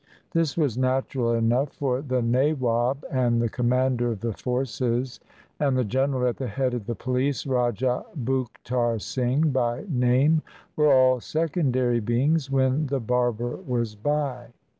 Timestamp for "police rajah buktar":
6.95-8.99